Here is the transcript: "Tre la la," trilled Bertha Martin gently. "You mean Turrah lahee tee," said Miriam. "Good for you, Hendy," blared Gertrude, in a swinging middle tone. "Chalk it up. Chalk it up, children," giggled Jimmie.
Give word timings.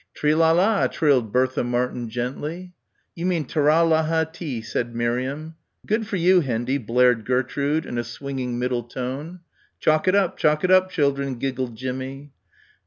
"Tre 0.15 0.33
la 0.33 0.49
la," 0.51 0.87
trilled 0.87 1.31
Bertha 1.31 1.63
Martin 1.63 2.09
gently. 2.09 2.73
"You 3.13 3.27
mean 3.27 3.45
Turrah 3.45 3.83
lahee 3.87 4.33
tee," 4.33 4.59
said 4.63 4.95
Miriam. 4.95 5.53
"Good 5.85 6.07
for 6.07 6.15
you, 6.15 6.39
Hendy," 6.41 6.79
blared 6.79 7.23
Gertrude, 7.23 7.85
in 7.85 7.99
a 7.99 8.03
swinging 8.03 8.57
middle 8.57 8.81
tone. 8.81 9.41
"Chalk 9.79 10.07
it 10.07 10.15
up. 10.15 10.37
Chalk 10.37 10.63
it 10.63 10.71
up, 10.71 10.89
children," 10.89 11.35
giggled 11.35 11.75
Jimmie. 11.75 12.31